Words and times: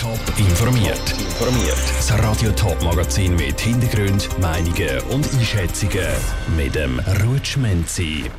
Top 0.00 0.38
informiert. 0.38 1.10
Informiert. 1.10 1.76
Das 1.96 2.12
Radio 2.22 2.52
Top 2.52 2.80
Magazin 2.84 3.34
mit 3.34 3.60
Hintergrund, 3.60 4.28
Meinungen 4.38 5.00
und 5.10 5.28
Einschätzungen 5.34 6.06
mit 6.56 6.76
dem 6.76 7.00
Rutschmenzi. 7.24 8.30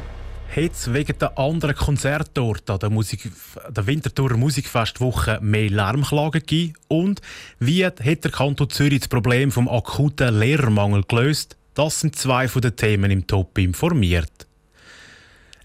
Hat 0.55 0.93
wegen 0.93 1.19
der 1.19 1.37
anderen 1.37 1.75
Konzertorte 1.75 2.71
an 2.71 2.79
der, 2.79 2.89
Musik, 2.89 3.29
der 3.67 3.85
Winterthur 3.85 4.37
Musikfestwoche 4.37 5.39
mehr 5.41 5.69
Lärmklagen 5.69 6.39
gegeben? 6.39 6.75
Und 6.87 7.21
wie 7.59 7.85
hat 7.85 7.99
der 7.99 8.31
Kanton 8.31 8.69
Zürich 8.69 9.01
das 9.01 9.09
Problem 9.09 9.51
vom 9.51 9.67
akuten 9.67 10.39
Lehrermangel 10.39 11.03
gelöst? 11.03 11.57
Das 11.73 11.99
sind 11.99 12.15
zwei 12.15 12.47
von 12.47 12.61
den 12.61 12.77
Themen 12.77 13.11
im 13.11 13.27
Top 13.27 13.57
informiert. 13.57 14.48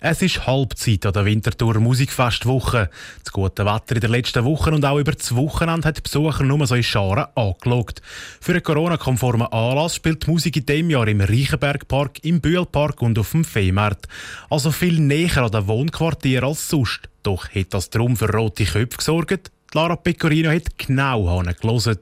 Es 0.06 0.20
ist 0.20 0.46
Halbzeit 0.46 1.06
an 1.06 1.14
der 1.14 1.24
Winterthur 1.24 1.80
Musikfestwoche. 1.80 2.90
Das 3.24 3.32
gute 3.32 3.64
Wetter 3.64 3.94
in 3.94 4.02
der 4.02 4.10
letzten 4.10 4.44
Woche 4.44 4.70
und 4.70 4.84
auch 4.84 4.98
über 4.98 5.12
das 5.12 5.34
Wochenende 5.34 5.88
hat 5.88 5.96
die 5.96 6.02
Besucher 6.02 6.44
nur 6.44 6.66
so 6.66 6.74
in 6.74 6.82
Scharen 6.82 7.24
angeschaut. 7.34 8.02
Für 8.38 8.52
einen 8.52 8.62
Corona-konformen 8.62 9.46
Anlass 9.46 9.94
spielt 9.94 10.26
die 10.26 10.30
Musik 10.30 10.58
in 10.58 10.66
diesem 10.66 10.90
Jahr 10.90 11.08
im 11.08 11.22
Reichenbergpark, 11.22 12.22
im 12.22 12.42
Bühlpark 12.42 13.00
und 13.00 13.18
auf 13.18 13.30
dem 13.30 13.46
Fehmarkt. 13.46 14.06
Also 14.50 14.72
viel 14.72 15.00
näher 15.00 15.38
an 15.38 15.52
den 15.52 15.66
Wohnquartieren 15.68 16.50
als 16.50 16.68
sonst. 16.68 17.08
Doch 17.22 17.48
hat 17.48 17.72
das 17.72 17.88
drum 17.88 18.14
für 18.14 18.30
rote 18.30 18.66
Köpfe 18.66 18.98
gesorgt? 18.98 19.50
Lara 19.72 19.96
Pecorino 19.96 20.50
hat 20.50 20.76
genau 20.76 21.34
hingelassen. 21.34 22.00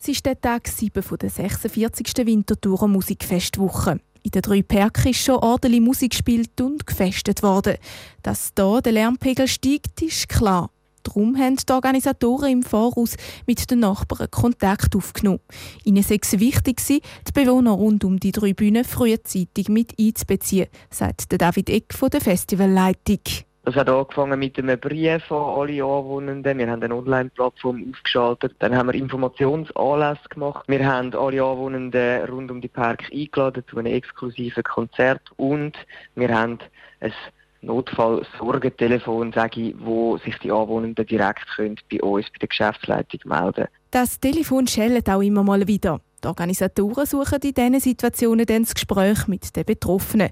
Es 0.00 0.08
ist 0.08 0.24
der 0.24 0.40
Tag 0.40 0.68
7 0.68 1.04
der 1.20 1.28
46. 1.28 2.14
Winterthur 2.24 2.88
Musikfestwoche. 2.88 4.00
In 4.22 4.30
den 4.30 4.42
drei 4.42 4.62
Perken 4.62 5.10
ist 5.10 5.24
schon 5.24 5.36
ordentlich 5.36 5.80
Musik 5.80 6.12
gespielt 6.12 6.60
und 6.60 6.86
gefestet 6.86 7.42
worden. 7.42 7.76
Dass 8.22 8.52
hier 8.56 8.80
der 8.80 8.92
Lärmpegel 8.92 9.48
steigt, 9.48 10.00
ist 10.02 10.28
klar. 10.28 10.70
Darum 11.02 11.36
haben 11.36 11.56
die 11.56 11.72
Organisatoren 11.72 12.50
im 12.52 12.62
Voraus 12.62 13.16
mit 13.46 13.70
den 13.70 13.80
Nachbarn 13.80 14.30
Kontakt 14.30 14.94
aufgenommen. 14.94 15.40
Ihnen 15.84 16.02
sei 16.02 16.18
es 16.22 16.38
wichtig, 16.38 16.80
die 16.86 17.02
Bewohner 17.34 17.72
rund 17.72 18.04
um 18.04 18.20
die 18.20 18.32
drei 18.32 18.52
Bühnen 18.52 18.84
frühzeitig 18.84 19.68
mit 19.68 19.98
einzubeziehen, 19.98 20.68
sagt 20.90 21.40
David 21.40 21.70
Eck 21.70 21.92
von 21.92 22.10
der 22.10 22.20
Festivalleitung. 22.20 23.20
Das 23.64 23.76
hat 23.76 23.88
angefangen 23.88 24.40
mit 24.40 24.58
einem 24.58 24.78
Brief 24.78 25.30
an 25.30 25.60
alle 25.60 25.84
Anwohnenden. 25.84 26.58
Wir 26.58 26.68
haben 26.68 26.82
eine 26.82 26.96
Online-Plattform 26.96 27.92
aufgeschaltet. 27.92 28.56
Dann 28.58 28.76
haben 28.76 28.88
wir 28.88 28.94
Informationsanlässe 28.94 30.28
gemacht. 30.30 30.64
Wir 30.66 30.84
haben 30.84 31.14
alle 31.14 31.42
Anwohnenden 31.42 32.24
rund 32.24 32.50
um 32.50 32.60
die 32.60 32.66
Park 32.66 33.04
eingeladen 33.12 33.62
zu 33.70 33.78
einem 33.78 33.92
exklusiven 33.92 34.64
Konzert. 34.64 35.22
Und 35.36 35.76
wir 36.16 36.36
haben 36.36 36.58
ein 37.00 37.12
Notfall-Sorgentelefon, 37.60 39.32
sage 39.32 39.60
ich, 39.60 39.74
wo 39.78 40.18
sich 40.18 40.36
die 40.38 40.50
Anwohnenden 40.50 41.06
direkt 41.06 41.46
können 41.54 41.76
bei 41.88 42.02
uns, 42.02 42.26
bei 42.26 42.38
der 42.40 42.48
Geschäftsleitung 42.48 43.20
melden. 43.26 43.68
Das 43.92 44.18
Telefon 44.18 44.66
schellt 44.66 45.08
auch 45.08 45.22
immer 45.22 45.44
mal 45.44 45.68
wieder. 45.68 46.00
Die 46.22 46.28
Organisatoren 46.28 47.06
suchen 47.06 47.38
in 47.42 47.54
diesen 47.54 47.80
Situationen 47.80 48.46
dann 48.46 48.62
das 48.62 48.74
Gespräch 48.74 49.28
mit 49.28 49.54
den 49.54 49.64
Betroffenen. 49.64 50.30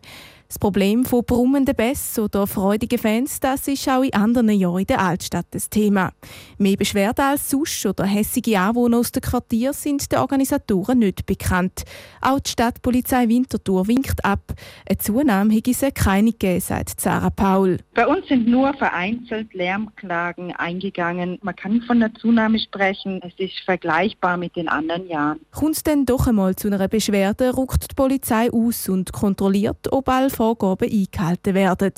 Das 0.50 0.58
Problem 0.58 1.04
von 1.04 1.24
brummenden 1.24 1.76
Bässen 1.76 2.24
oder 2.24 2.44
freudigen 2.44 2.98
Fans, 2.98 3.38
das 3.38 3.68
ist 3.68 3.88
auch 3.88 4.02
in 4.02 4.12
anderen 4.12 4.50
Jahren 4.50 4.80
in 4.80 4.86
der 4.88 5.00
Altstadt 5.00 5.46
das 5.52 5.70
Thema. 5.70 6.10
Mehr 6.58 6.76
Beschwerden 6.76 7.24
als 7.24 7.50
sonst 7.50 7.86
oder 7.86 8.04
hässige 8.04 8.58
Anwohner 8.58 8.98
aus 8.98 9.12
dem 9.12 9.22
Quartier 9.22 9.72
sind 9.72 10.10
den 10.10 10.18
Organisatoren 10.18 10.98
nicht 10.98 11.24
bekannt. 11.24 11.84
Auch 12.20 12.40
die 12.40 12.50
Stadtpolizei 12.50 13.28
Winterthur 13.28 13.86
winkt 13.86 14.24
ab. 14.24 14.40
Eine 14.88 14.98
Zunahme 14.98 15.54
hätte 15.54 15.70
es 15.70 15.84
keine 15.94 16.32
gegeben, 16.32 16.58
sagt 16.58 17.00
Sarah 17.00 17.30
Paul. 17.30 17.76
Bei 17.94 18.08
uns 18.08 18.26
sind 18.26 18.48
nur 18.48 18.74
vereinzelt 18.74 19.54
Lärmklagen 19.54 20.52
eingegangen. 20.56 21.38
Man 21.42 21.54
kann 21.54 21.80
von 21.82 22.02
einer 22.02 22.12
Zunahme 22.16 22.58
sprechen. 22.58 23.20
Es 23.22 23.34
ist 23.38 23.60
vergleichbar 23.64 24.36
mit 24.36 24.56
den 24.56 24.66
anderen 24.66 25.06
Jahren. 25.06 25.38
Kommt 25.52 25.76
es 25.76 25.84
dann 25.84 26.06
doch 26.06 26.26
einmal 26.26 26.56
zu 26.56 26.66
einer 26.66 26.88
Beschwerde, 26.88 27.54
ruckt 27.54 27.92
die 27.92 27.94
Polizei 27.94 28.50
aus 28.52 28.88
und 28.88 29.12
kontrolliert, 29.12 29.92
ob 29.92 30.08
alle 30.08 30.28
Vorgaben 30.40 30.90
eingehalten 30.90 31.54
werden. 31.54 31.92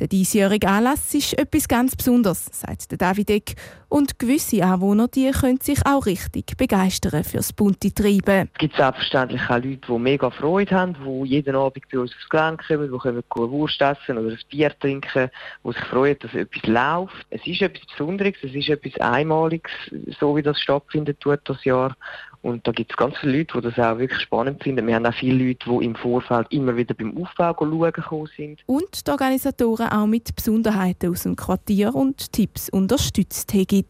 Der 0.00 0.08
diesjährige 0.08 0.68
Anlass 0.68 1.14
ist 1.14 1.38
etwas 1.38 1.66
ganz 1.66 1.96
Besonderes, 1.96 2.44
sagt 2.52 3.00
David 3.00 3.30
Eck. 3.30 3.54
Und 3.88 4.18
gewisse 4.18 4.62
Anwohner 4.62 5.08
die 5.08 5.30
können 5.30 5.60
sich 5.60 5.78
auch 5.86 6.04
richtig 6.04 6.58
begeistern 6.58 7.24
für 7.24 7.38
das 7.38 7.54
bunte 7.54 7.92
Treiben. 7.92 8.50
Es 8.52 8.58
gibt 8.58 8.76
selbstverständlich 8.76 9.40
auch 9.48 9.56
Leute, 9.56 9.80
die 9.88 9.98
mega 9.98 10.30
Freude 10.30 10.74
haben, 10.74 10.94
die 11.02 11.30
jeden 11.30 11.56
Abend 11.56 11.84
bei 11.90 11.98
uns 11.98 12.12
aufs 12.12 12.28
Gelände 12.28 12.62
kommen, 12.66 12.92
die 12.92 12.98
können 12.98 13.22
eine 13.34 13.50
Wurst 13.50 13.80
essen 13.80 14.18
oder 14.18 14.28
ein 14.28 14.38
Bier 14.50 14.78
trinken, 14.78 15.30
die 15.64 15.72
sich 15.72 15.84
freuen, 15.84 16.16
dass 16.20 16.34
etwas 16.34 16.62
läuft. 16.66 17.26
Es 17.30 17.46
ist 17.46 17.62
etwas 17.62 17.86
Besonderes, 17.86 18.34
es 18.42 18.54
ist 18.54 18.68
etwas 18.68 19.00
Einmaliges, 19.00 19.72
so 20.18 20.36
wie 20.36 20.42
das 20.42 20.60
stattfindet 20.60 21.18
das 21.44 21.64
Jahr. 21.64 21.96
Und 22.42 22.66
da 22.66 22.72
gibt 22.72 22.90
es 22.90 22.96
ganz 22.96 23.16
viele 23.18 23.38
Leute, 23.38 23.60
die 23.60 23.68
das 23.68 23.78
auch 23.78 23.98
wirklich 23.98 24.20
spannend 24.20 24.62
finden. 24.62 24.86
Wir 24.86 24.94
haben 24.94 25.04
auch 25.04 25.14
viele 25.14 25.46
Leute, 25.46 25.68
die 25.68 25.84
im 25.84 25.94
Vorfeld 25.94 26.46
immer 26.50 26.74
wieder 26.76 26.94
beim 26.94 27.16
Aufbau 27.16 27.54
schauen 27.58 27.92
gekommen 27.92 28.28
sind. 28.36 28.60
Und 28.66 29.06
die 29.06 29.10
Organisatoren 29.10 29.88
auch 29.88 30.06
mit 30.06 30.34
Besonderheiten 30.34 31.10
aus 31.10 31.24
dem 31.24 31.36
Quartier 31.36 31.94
und 31.94 32.32
Tipps 32.32 32.70
unterstützt 32.70 33.52
haben. 33.52 33.84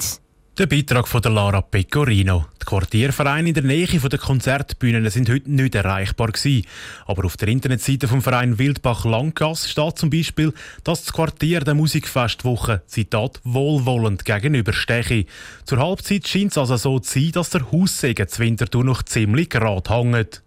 Der 0.58 0.66
Beitrag 0.66 1.08
von 1.08 1.22
der 1.22 1.30
Lara 1.30 1.62
Pecorino. 1.62 2.44
Die 2.60 2.66
Quartiervereine 2.66 3.48
in 3.48 3.54
der 3.54 3.62
Nähe 3.62 3.86
der 3.86 4.18
Konzertbühnen 4.18 5.08
sind 5.08 5.30
heute 5.30 5.50
nicht 5.50 5.74
erreichbar 5.74 6.32
gewesen. 6.32 6.66
Aber 7.06 7.24
auf 7.24 7.36
der 7.38 7.48
Internetseite 7.48 8.08
vom 8.08 8.20
Verein 8.20 8.58
Wildbach 8.58 9.04
Langgass 9.06 9.70
steht 9.70 9.96
zum 9.96 10.10
Beispiel, 10.10 10.52
dass 10.84 11.04
das 11.04 11.14
Quartier 11.14 11.60
der 11.60 11.74
Musikfestwoche 11.74 12.82
Zitat 12.86 13.40
wohlwollend 13.44 14.24
gegenübersteche. 14.24 15.24
Zur 15.64 15.78
Halbzeit 15.78 16.28
scheint 16.28 16.50
es 16.50 16.58
also 16.58 16.76
so 16.76 16.98
zu 16.98 17.20
sein, 17.20 17.32
dass 17.32 17.50
der 17.50 17.70
Haussegen 17.72 18.28
zu 18.28 18.42
Winterthur 18.42 18.84
noch 18.84 19.02
ziemlich 19.04 19.48
gerade 19.48 19.88
hängt. 19.88 20.42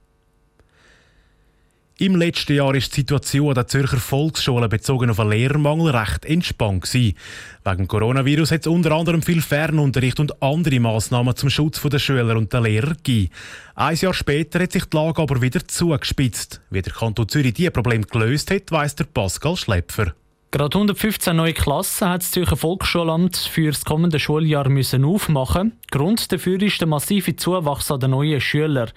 Im 2.00 2.16
letzten 2.16 2.56
Jahr 2.56 2.68
war 2.68 2.74
die 2.74 2.80
Situation 2.80 3.54
der 3.54 3.68
Zürcher 3.68 3.98
Volksschulen 3.98 4.68
bezogen 4.68 5.12
auf 5.12 5.18
den 5.18 5.30
Lehrermangel 5.30 5.96
recht 5.96 6.26
entspannt. 6.26 6.81
Gewesen. 6.84 7.16
Wegen 7.64 7.88
Coronavirus 7.88 8.52
hat 8.52 8.62
es 8.62 8.68
unter 8.68 8.94
anderem 8.94 9.22
viel 9.22 9.44
Fernunterricht 9.44 10.20
und 10.20 10.42
andere 10.42 10.80
Massnahmen 10.80 11.36
zum 11.36 11.52
Schutz 11.52 11.80
der 11.81 12.00
Schüler 12.00 12.36
und 12.36 12.52
der 12.52 12.62
Lehrer 12.62 12.96
gegeben. 12.96 13.30
Ein 13.76 13.96
Jahr 13.96 14.16
später 14.16 14.59
hat 14.59 14.72
sich 14.72 14.86
die 14.86 14.98
Lage 14.98 15.22
aber 15.22 15.40
wieder 15.44 15.68
zugespitzt. 15.68 16.62
Wie 16.72 16.81
der 16.81 16.94
Kanton 16.94 17.30
Zürich 17.30 17.54
dieses 17.54 17.72
Problem 17.72 18.02
gelöst 18.02 18.50
hat, 18.50 18.72
weiss 18.72 18.96
der 18.96 19.06
Pascal 19.06 19.56
Schlepfer. 19.56 20.16
Gerade 20.50 20.75
115 20.75 21.36
neue 21.36 21.54
Klassen 21.54 22.10
hat 22.10 22.22
das 22.22 22.31
Zürcher 22.31 22.58
Volksschulamt 22.58 23.38
für 23.38 23.72
das 23.72 23.86
kommende 23.86 24.20
Schuljahr 24.20 24.68
müssen 24.68 25.06
aufmachen. 25.06 25.74
Grund 25.92 26.31
dafür 26.31 26.60
ist 26.62 26.80
der 26.80 26.88
massive 26.88 27.36
Zuwachs 27.36 27.92
an 27.92 28.00
den 28.00 28.12
neuen 28.12 28.42
Schülern. 28.42 28.90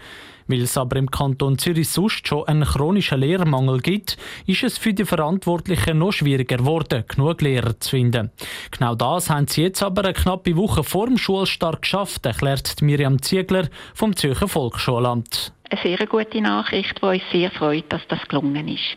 Weil 0.48 0.62
es 0.62 0.78
aber 0.78 0.96
im 0.96 1.10
Kanton 1.10 1.58
Zürich 1.58 1.88
sonst 1.88 2.28
schon 2.28 2.46
einen 2.46 2.64
chronischen 2.64 3.20
Lehrermangel 3.20 3.80
gibt, 3.80 4.16
ist 4.46 4.62
es 4.62 4.78
für 4.78 4.94
die 4.94 5.04
Verantwortlichen 5.04 5.98
noch 5.98 6.12
schwieriger 6.12 6.58
geworden, 6.58 7.04
genug 7.08 7.42
Lehrer 7.42 7.78
zu 7.80 7.90
finden. 7.90 8.30
Genau 8.70 8.94
das 8.94 9.28
haben 9.30 9.48
sie 9.48 9.62
jetzt 9.62 9.82
aber 9.82 10.04
eine 10.04 10.12
knappe 10.12 10.56
Woche 10.56 10.84
vor 10.84 11.06
dem 11.06 11.18
Schulstart 11.18 11.82
geschafft, 11.82 12.24
erklärt 12.26 12.80
Miriam 12.82 13.20
Ziegler 13.22 13.68
vom 13.94 14.14
Zürcher 14.14 14.48
Volksschulamt. 14.48 15.52
Eine 15.68 15.80
sehr 15.82 16.06
gute 16.06 16.40
Nachricht, 16.40 17.00
die 17.02 17.06
uns 17.06 17.22
sehr 17.32 17.50
freut, 17.50 17.92
dass 17.92 18.02
das 18.08 18.20
gelungen 18.28 18.68
ist 18.68 18.96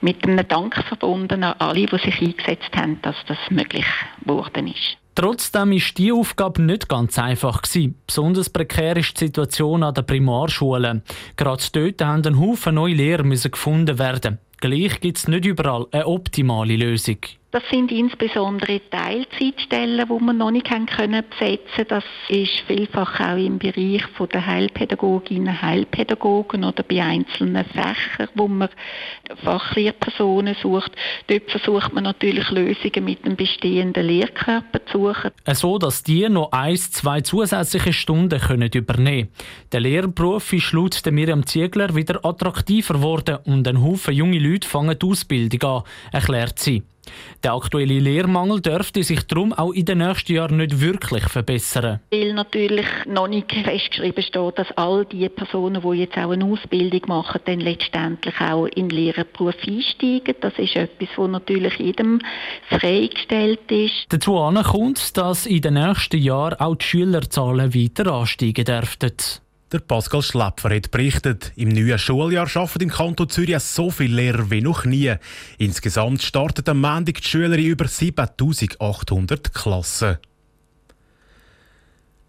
mit 0.00 0.24
einem 0.24 0.46
Dank 0.48 0.74
verbunden 0.88 1.44
an 1.44 1.56
alle, 1.58 1.86
die 1.86 1.98
sich 1.98 2.20
eingesetzt 2.20 2.74
haben, 2.74 3.00
dass 3.02 3.16
das 3.26 3.38
möglich 3.50 3.86
geworden 4.22 4.68
ist. 4.68 4.99
Trotzdem 5.14 5.72
ist 5.72 5.98
die 5.98 6.12
Aufgabe 6.12 6.62
nicht 6.62 6.88
ganz 6.88 7.18
einfach. 7.18 7.62
Besonders 8.06 8.48
prekär 8.48 8.96
ist 8.96 9.20
die 9.20 9.26
Situation 9.26 9.82
an 9.82 9.94
den 9.94 10.06
Primarschulen. 10.06 11.02
Gerade 11.36 11.62
dort 11.72 12.02
haben 12.02 12.24
ein 12.24 12.40
Haufen 12.40 12.76
neue 12.76 12.94
Lehrer 12.94 13.24
gefunden 13.24 13.98
werden. 13.98 14.38
Gleich 14.60 15.00
gibt 15.00 15.18
es 15.18 15.28
nicht 15.28 15.46
überall 15.46 15.86
eine 15.90 16.06
optimale 16.06 16.76
Lösung. 16.76 17.18
Das 17.52 17.64
sind 17.68 17.90
insbesondere 17.90 18.80
Teilzeitstellen, 18.90 20.06
die 20.06 20.24
wir 20.24 20.32
noch 20.32 20.52
nicht 20.52 20.68
können 20.68 21.24
besetzen 21.28 21.84
Das 21.88 22.04
ist 22.28 22.60
vielfach 22.68 23.18
auch 23.18 23.36
im 23.36 23.58
Bereich 23.58 24.04
der 24.32 24.46
Heilpädagoginnen, 24.46 25.60
Heilpädagogen 25.60 26.62
oder 26.62 26.84
bei 26.84 27.02
einzelnen 27.02 27.64
Fächern, 27.64 28.28
wo 28.36 28.46
man 28.46 28.68
Fachlehrpersonen 29.42 30.54
sucht. 30.62 30.92
Dort 31.26 31.50
versucht 31.50 31.92
man 31.92 32.04
natürlich 32.04 32.48
Lösungen 32.50 33.04
mit 33.04 33.26
dem 33.26 33.34
bestehenden 33.34 34.06
Lehrkörper 34.06 34.86
zu 34.86 35.08
suchen. 35.08 35.32
So, 35.52 35.78
dass 35.78 36.04
die 36.04 36.28
noch 36.28 36.52
ein, 36.52 36.76
zwei 36.76 37.20
zusätzliche 37.20 37.92
Stunden 37.92 38.38
können 38.38 38.70
übernehmen 38.72 39.28
können. 39.28 39.28
Der 39.72 39.80
Lehrberuf 39.80 40.52
ist 40.52 40.72
laut 40.72 41.02
Miriam 41.10 41.44
Ziegler 41.44 41.96
wieder 41.96 42.24
attraktiver 42.24 42.94
geworden 42.94 43.38
und 43.44 43.66
ein 43.66 43.82
Haufen 43.82 44.14
junge 44.14 44.38
Leute 44.38 44.68
fangen 44.68 44.96
die 44.96 45.06
Ausbildung 45.06 45.68
an, 45.68 45.82
erklärt 46.12 46.60
sie. 46.60 46.84
Der 47.42 47.54
aktuelle 47.54 47.98
Lehrmangel 47.98 48.60
dürfte 48.60 49.02
sich 49.02 49.26
darum 49.26 49.52
auch 49.52 49.72
in 49.72 49.84
den 49.84 49.98
nächsten 49.98 50.32
Jahren 50.34 50.58
nicht 50.58 50.80
wirklich 50.80 51.24
verbessern. 51.24 52.00
Weil 52.10 52.34
natürlich 52.34 52.86
noch 53.06 53.28
nicht 53.28 53.52
festgeschrieben 53.52 54.22
steht, 54.22 54.58
dass 54.58 54.70
all 54.76 55.04
die 55.06 55.28
Personen, 55.28 55.82
die 55.82 55.98
jetzt 56.00 56.16
auch 56.18 56.30
eine 56.30 56.44
Ausbildung 56.44 57.02
machen, 57.06 57.40
dann 57.44 57.60
letztendlich 57.60 58.40
auch 58.40 58.66
in 58.66 58.88
den 58.88 58.98
Lehrerberuf 58.98 59.56
einsteigen. 59.66 60.34
Das 60.40 60.52
ist 60.58 60.76
etwas, 60.76 61.08
was 61.16 61.30
natürlich 61.30 61.78
jedem 61.78 62.20
freigestellt 62.68 63.70
ist. 63.70 64.06
Dazu 64.08 64.34
kommt, 64.64 65.16
dass 65.16 65.46
in 65.46 65.62
den 65.62 65.74
nächsten 65.74 66.18
Jahren 66.18 66.60
auch 66.60 66.74
die 66.74 66.84
Schülerzahlen 66.84 67.74
weiter 67.74 68.12
ansteigen 68.12 68.64
dürften. 68.64 69.12
Der 69.72 69.78
Pascal 69.78 70.20
Schläpfer 70.20 70.74
hat 70.74 70.90
berichtet, 70.90 71.52
im 71.54 71.68
neuen 71.68 71.96
Schuljahr 71.96 72.48
arbeiten 72.56 72.82
im 72.82 72.90
Kanton 72.90 73.28
Zürich 73.28 73.56
so 73.60 73.92
viele 73.92 74.16
Lehrer 74.16 74.50
wie 74.50 74.62
noch 74.62 74.84
nie. 74.84 75.14
Insgesamt 75.58 76.24
startet 76.24 76.68
am 76.68 76.80
Montag 76.80 77.20
die 77.20 77.28
Schüler 77.28 77.56
in 77.56 77.66
über 77.66 77.86
7800 77.86 79.54
Klassen. 79.54 80.18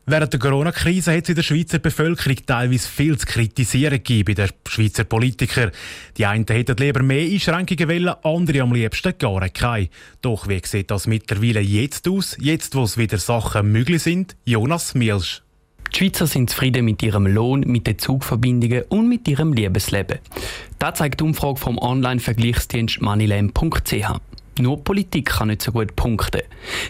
Während 0.06 0.34
der 0.34 0.40
Corona-Krise 0.40 1.16
hat 1.16 1.24
es 1.24 1.30
in 1.30 1.36
der 1.36 1.42
Schweizer 1.42 1.80
Bevölkerung 1.80 2.38
teilweise 2.46 2.88
viel 2.88 3.18
zu 3.18 3.26
kritisieren 3.26 3.98
gegeben 3.98 4.26
bei 4.26 4.34
den 4.34 4.50
Schweizer 4.68 5.04
Politikern. 5.04 5.72
Die 6.18 6.28
einen 6.28 6.46
hätten 6.48 6.78
lieber 6.78 7.02
mehr 7.02 7.28
Einschränkungen 7.28 7.90
wollen, 7.90 8.16
andere 8.24 8.62
am 8.62 8.74
liebsten 8.74 9.18
gar 9.18 9.50
keine. 9.50 9.90
Doch 10.22 10.48
wie 10.48 10.62
sieht 10.64 10.92
das 10.92 11.08
mittlerweile 11.08 11.62
jetzt 11.62 12.08
aus, 12.08 12.38
jetzt 12.40 12.76
wo 12.76 12.84
es 12.84 12.98
wieder 12.98 13.18
Sachen 13.18 13.72
möglich 13.72 14.04
sind? 14.04 14.36
Jonas 14.46 14.94
Mielsch. 14.94 15.42
Die 15.94 15.98
Schweizer 15.98 16.26
sind 16.26 16.50
zufrieden 16.50 16.86
mit 16.86 17.04
ihrem 17.04 17.28
Lohn, 17.28 17.62
mit 17.62 17.86
den 17.86 18.00
Zugverbindungen 18.00 18.84
und 18.90 19.10
mit 19.10 19.28
ihrem 19.28 19.54
Liebesleben. 19.54 20.20
Das 20.80 20.98
zeigt 20.98 21.20
die 21.20 21.24
Umfrage 21.24 21.58
vom 21.60 21.78
Online-Vergleichsdienst 21.78 23.02
moneylam.ch. 23.02 24.31
Nur 24.59 24.83
Politik 24.83 25.30
kann 25.30 25.48
nicht 25.48 25.62
so 25.62 25.71
gut 25.71 25.95
punkten. 25.95 26.42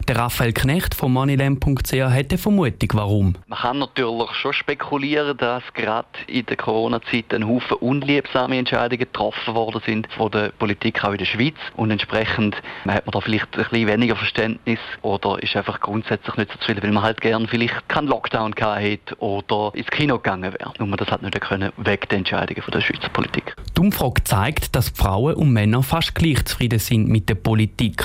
Der 0.07 0.17
Raphael 0.17 0.51
Knecht 0.51 0.95
von 0.95 1.13
moneyland.ch 1.13 1.93
hat 1.93 2.31
eine 2.31 2.37
Vermutung, 2.37 2.89
warum. 2.93 3.35
Man 3.47 3.59
kann 3.59 3.77
natürlich 3.77 4.31
schon 4.31 4.53
spekulieren, 4.53 5.37
dass 5.37 5.63
gerade 5.75 6.07
in 6.25 6.45
der 6.47 6.57
Corona-Zeit 6.57 7.31
ein 7.33 7.47
Haufen 7.47 7.77
unliebsame 7.77 8.57
Entscheidungen 8.57 8.99
getroffen 8.99 9.53
worden 9.53 9.79
sind 9.85 10.07
von 10.17 10.31
der 10.31 10.49
Politik 10.49 11.03
auch 11.03 11.11
in 11.11 11.19
der 11.19 11.25
Schweiz. 11.25 11.53
Und 11.75 11.91
entsprechend 11.91 12.55
hat 12.87 13.05
man 13.05 13.11
da 13.11 13.21
vielleicht 13.21 13.55
ein 13.55 13.63
bisschen 13.63 13.87
weniger 13.87 14.15
Verständnis 14.15 14.79
oder 15.03 15.41
ist 15.41 15.55
einfach 15.55 15.79
grundsätzlich 15.79 16.35
nicht 16.37 16.51
so 16.51 16.57
zufrieden, 16.57 16.81
weil 16.81 16.91
man 16.91 17.03
halt 17.03 17.21
gerne 17.21 17.47
vielleicht 17.47 17.87
keinen 17.87 18.07
Lockdown 18.07 18.53
gehabt 18.53 18.81
hätte 18.81 19.15
oder 19.19 19.71
ins 19.75 19.87
Kino 19.87 20.17
gegangen 20.17 20.51
wäre. 20.51 20.73
Nur 20.79 20.87
man 20.87 20.97
das 20.97 21.09
hat 21.09 21.21
nicht 21.21 21.39
können, 21.39 21.71
wegen 21.77 22.07
der 22.09 22.17
Entscheidungen 22.17 22.63
von 22.63 22.71
der 22.71 22.81
Schweizer 22.81 23.09
Politik. 23.09 23.55
Die 23.77 23.81
Umfrage 23.81 24.23
zeigt, 24.23 24.75
dass 24.75 24.89
Frauen 24.89 25.35
und 25.35 25.53
Männer 25.53 25.83
fast 25.83 26.15
gleich 26.15 26.43
zufrieden 26.45 26.79
sind 26.79 27.07
mit 27.07 27.29
der 27.29 27.35
Politik 27.35 27.50
Politik. 27.51 28.01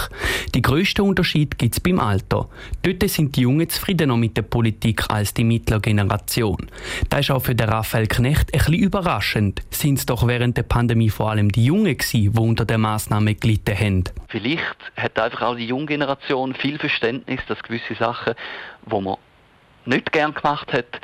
Die 0.57 0.61
grössten 0.61 1.03
Unterschied 1.03 1.57
gibt 1.57 1.75
es 1.75 1.79
beim 1.79 2.01
Alter. 2.01 2.49
Dort 2.83 3.09
sind 3.09 3.37
die 3.37 3.43
Jungen 3.43 3.69
zufriedener 3.69 4.17
mit 4.17 4.37
der 4.37 4.43
Politik 4.43 5.05
als 5.09 5.35
die 5.35 5.45
mittlere 5.45 5.79
Generation. 5.79 6.67
Das 7.11 7.21
ist 7.21 7.31
auch 7.31 7.45
für 7.45 7.55
den 7.55 7.69
Raphael 7.69 8.09
Knecht 8.09 8.51
bisschen 8.51 8.75
überraschend. 8.75 9.63
Sind 9.71 9.99
es 9.99 10.07
doch 10.07 10.27
während 10.27 10.57
der 10.57 10.65
Pandemie 10.65 11.11
vor 11.11 11.31
allem 11.31 11.53
die 11.53 11.65
Jungen 11.65 11.97
gewesen, 11.97 12.33
die 12.33 12.41
unter 12.41 12.65
der 12.65 12.79
Maßnahme 12.79 13.37
gelitten 13.37 13.79
haben? 13.79 14.05
Vielleicht 14.27 14.77
hat 14.97 15.17
einfach 15.17 15.43
auch 15.43 15.55
die 15.55 15.67
junge 15.67 15.87
Generation 15.87 16.53
viel 16.53 16.81
Verständnis, 16.81 17.41
dass 17.47 17.63
gewisse 17.63 17.95
Sachen, 17.95 18.35
die 18.85 19.01
man 19.01 19.15
nicht 19.85 20.11
gern 20.11 20.35
gemacht 20.35 20.73
hat, 20.73 21.01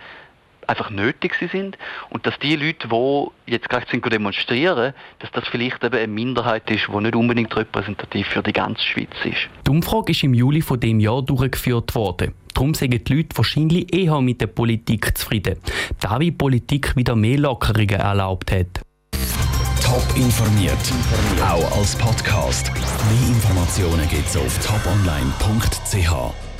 einfach 0.66 0.90
nötig 0.90 1.34
sind 1.50 1.76
und 2.10 2.26
dass 2.26 2.38
die 2.38 2.56
Leute, 2.56 2.88
die 2.88 3.26
jetzt 3.50 3.68
gerade 3.68 3.86
sind 3.90 4.04
demonstrieren, 4.12 4.94
dass 5.18 5.30
das 5.32 5.48
vielleicht 5.48 5.82
eben 5.84 5.96
eine 5.96 6.06
Minderheit 6.06 6.70
ist, 6.70 6.88
die 6.88 7.00
nicht 7.00 7.16
unbedingt 7.16 7.54
repräsentativ 7.56 8.28
für 8.28 8.42
die 8.42 8.52
ganze 8.52 8.82
Schweiz 8.82 9.10
ist. 9.24 9.48
Die 9.66 9.70
Umfrage 9.70 10.12
ist 10.12 10.22
im 10.22 10.34
Juli 10.34 10.62
von 10.62 10.80
dem 10.80 11.00
Jahr 11.00 11.22
durchgeführt 11.22 11.94
worden. 11.94 12.34
Darum 12.54 12.74
sind 12.74 13.08
die 13.08 13.14
Leute 13.14 13.36
wahrscheinlich 13.36 13.92
eher 13.94 14.20
mit 14.20 14.40
der 14.40 14.46
Politik 14.48 15.16
zufrieden, 15.16 15.58
da 16.00 16.20
wie 16.20 16.26
die 16.26 16.32
Politik 16.32 16.94
wieder 16.96 17.16
mehr 17.16 17.38
Lockerungen 17.38 17.88
erlaubt 18.00 18.52
hat. 18.52 18.82
Top 19.82 20.16
informiert, 20.16 20.76
auch 21.42 21.78
als 21.78 21.96
Podcast. 21.96 22.72
Mehr 22.74 23.28
Informationen 23.28 24.08
gibt 24.08 24.26
es 24.26 24.36
auf 24.36 24.58
toponline.ch. 24.66 26.51